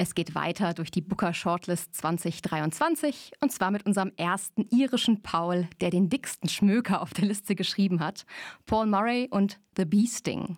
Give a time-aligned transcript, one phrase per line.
[0.00, 5.66] Es geht weiter durch die Booker Shortlist 2023 und zwar mit unserem ersten irischen Paul,
[5.80, 8.24] der den dicksten Schmöker auf der Liste geschrieben hat,
[8.64, 10.56] Paul Murray und The Bee Sting.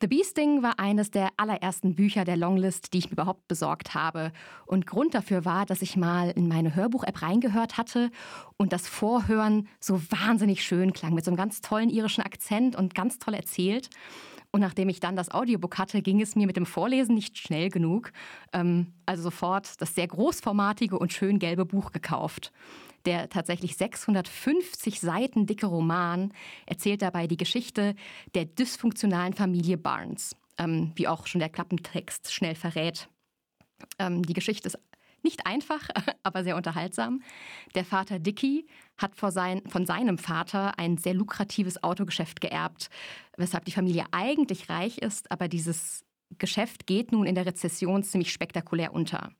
[0.00, 3.94] The Bee Sting war eines der allerersten Bücher der Longlist, die ich mir überhaupt besorgt
[3.94, 4.30] habe.
[4.66, 8.12] Und Grund dafür war, dass ich mal in meine Hörbuch-App reingehört hatte
[8.56, 12.94] und das Vorhören so wahnsinnig schön klang, mit so einem ganz tollen irischen Akzent und
[12.94, 13.90] ganz toll erzählt.
[14.50, 17.68] Und nachdem ich dann das Audiobook hatte, ging es mir mit dem Vorlesen nicht schnell
[17.68, 18.12] genug.
[18.52, 22.52] Ähm, also sofort das sehr großformatige und schön gelbe Buch gekauft.
[23.04, 26.32] Der tatsächlich 650 Seiten dicke Roman
[26.66, 27.94] erzählt dabei die Geschichte
[28.34, 33.08] der dysfunktionalen Familie Barnes, ähm, wie auch schon der Klappentext schnell verrät.
[33.98, 34.78] Ähm, die Geschichte ist
[35.22, 35.88] nicht einfach,
[36.22, 37.22] aber sehr unterhaltsam.
[37.74, 42.90] Der Vater Dicky hat sein, von seinem Vater ein sehr lukratives Autogeschäft geerbt,
[43.36, 46.04] weshalb die Familie eigentlich reich ist, aber dieses
[46.36, 49.30] Geschäft geht nun in der Rezession ziemlich spektakulär unter.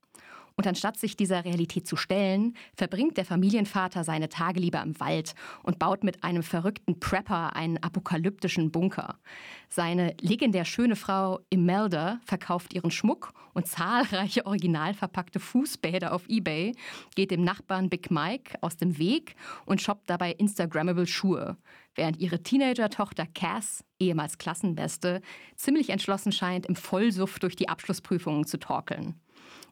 [0.58, 5.36] Und anstatt sich dieser Realität zu stellen, verbringt der Familienvater seine Tage lieber im Wald
[5.62, 9.20] und baut mit einem verrückten Prepper einen apokalyptischen Bunker.
[9.68, 16.74] Seine legendär schöne Frau Imelda verkauft ihren Schmuck und zahlreiche original verpackte Fußbäder auf Ebay,
[17.14, 21.56] geht dem Nachbarn Big Mike aus dem Weg und shoppt dabei Instagrammable Schuhe,
[21.94, 25.20] während ihre Teenager-Tochter Cass, ehemals Klassenbeste,
[25.54, 29.20] ziemlich entschlossen scheint, im Vollsuff durch die Abschlussprüfungen zu torkeln.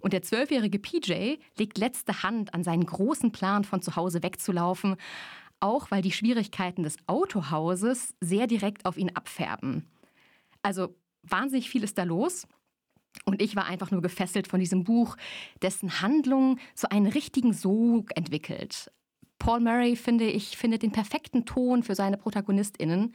[0.01, 4.97] Und der zwölfjährige PJ legt letzte Hand an seinen großen Plan, von zu Hause wegzulaufen,
[5.61, 9.87] auch weil die Schwierigkeiten des Autohauses sehr direkt auf ihn abfärben.
[10.63, 12.47] Also wahnsinnig viel ist da los.
[13.25, 15.17] Und ich war einfach nur gefesselt von diesem Buch,
[15.63, 18.91] dessen Handlung so einen richtigen Sog entwickelt.
[19.39, 23.15] Paul Murray, finde ich, findet den perfekten Ton für seine ProtagonistInnen.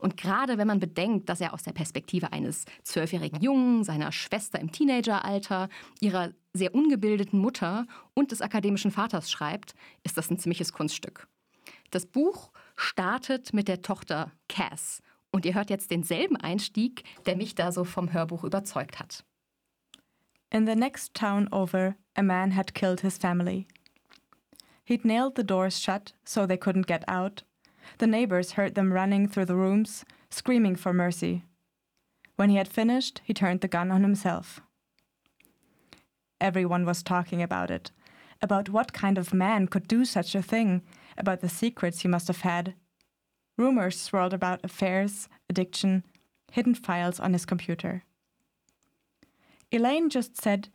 [0.00, 4.58] Und gerade wenn man bedenkt, dass er aus der Perspektive eines zwölfjährigen Jungen, seiner Schwester
[4.58, 5.68] im Teenageralter,
[6.00, 11.28] ihrer sehr ungebildeten Mutter und des akademischen Vaters schreibt, ist das ein ziemliches Kunststück.
[11.90, 17.54] Das Buch startet mit der Tochter Cass und ihr hört jetzt denselben Einstieg, der mich
[17.54, 19.24] da so vom Hörbuch überzeugt hat.
[20.52, 23.68] In the next town over, a man had killed his family.
[24.84, 27.44] He'd nailed the doors shut so they couldn't get out
[27.98, 31.44] The neighbors heard them running through the rooms, screaming for mercy.
[32.36, 34.60] When he had finished, he turned the gun on himself.
[36.40, 37.90] Everyone was talking about it,
[38.40, 40.82] about what kind of man could do such a thing,
[41.18, 42.74] about the secrets he must have had.
[43.58, 46.02] Rumors swirled about affairs, addiction,
[46.50, 48.04] hidden files on his computer.
[49.70, 50.68] Elaine just said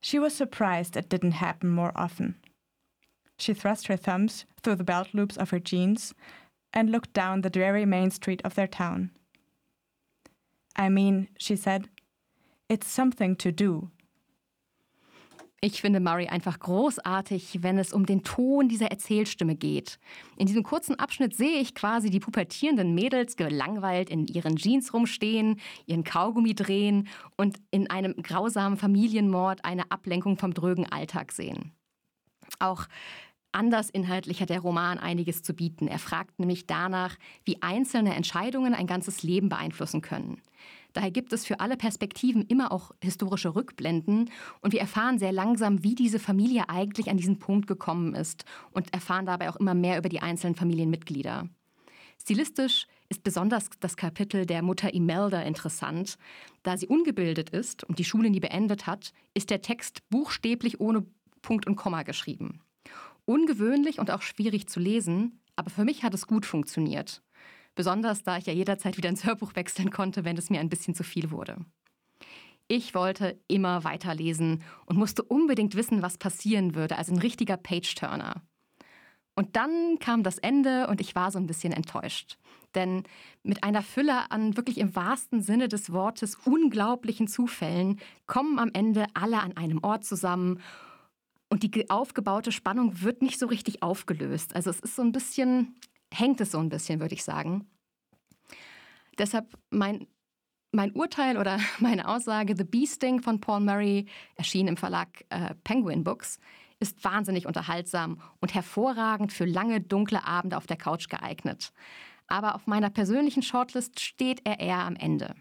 [0.00, 2.36] she was surprised it didn't happen more often.
[3.36, 6.14] She thrust her thumbs through the belt loops of her jeans
[6.72, 9.10] and looked down the dreary main street of their town.
[10.76, 11.88] I mean, she said,
[12.68, 13.90] it's something to do.
[15.62, 19.98] Ich finde Murray einfach großartig, wenn es um den Ton dieser Erzählstimme geht.
[20.38, 25.60] In diesem kurzen Abschnitt sehe ich quasi die pubertierenden Mädels gelangweilt in ihren Jeans rumstehen,
[25.84, 31.72] ihren Kaugummi drehen und in einem grausamen Familienmord eine Ablenkung vom drögen Alltag sehen.
[32.58, 32.86] Auch
[33.52, 35.88] Anders inhaltlich hat der Roman einiges zu bieten.
[35.88, 40.40] Er fragt nämlich danach, wie einzelne Entscheidungen ein ganzes Leben beeinflussen können.
[40.92, 45.82] Daher gibt es für alle Perspektiven immer auch historische Rückblenden und wir erfahren sehr langsam,
[45.82, 49.98] wie diese Familie eigentlich an diesen Punkt gekommen ist und erfahren dabei auch immer mehr
[49.98, 51.48] über die einzelnen Familienmitglieder.
[52.20, 56.18] Stilistisch ist besonders das Kapitel der Mutter Imelda interessant.
[56.62, 61.06] Da sie ungebildet ist und die Schule nie beendet hat, ist der Text buchstäblich ohne
[61.42, 62.60] Punkt und Komma geschrieben.
[63.30, 67.22] Ungewöhnlich und auch schwierig zu lesen, aber für mich hat es gut funktioniert.
[67.76, 70.96] Besonders da ich ja jederzeit wieder ins Hörbuch wechseln konnte, wenn es mir ein bisschen
[70.96, 71.58] zu viel wurde.
[72.66, 78.42] Ich wollte immer weiterlesen und musste unbedingt wissen, was passieren würde, also ein richtiger Page-Turner.
[79.36, 82.36] Und dann kam das Ende und ich war so ein bisschen enttäuscht.
[82.74, 83.04] Denn
[83.44, 89.06] mit einer Fülle an wirklich im wahrsten Sinne des Wortes unglaublichen Zufällen kommen am Ende
[89.14, 90.60] alle an einem Ort zusammen
[91.50, 94.54] und die aufgebaute Spannung wird nicht so richtig aufgelöst.
[94.54, 95.76] Also es ist so ein bisschen,
[96.12, 97.68] hängt es so ein bisschen, würde ich sagen.
[99.18, 100.06] Deshalb mein,
[100.72, 104.06] mein Urteil oder meine Aussage, The Beasting von Paul Murray,
[104.36, 106.38] erschien im Verlag äh, Penguin Books,
[106.78, 111.72] ist wahnsinnig unterhaltsam und hervorragend für lange, dunkle Abende auf der Couch geeignet.
[112.26, 115.34] Aber auf meiner persönlichen Shortlist steht er eher am Ende.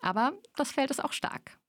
[0.00, 1.59] Aber das Feld ist auch stark.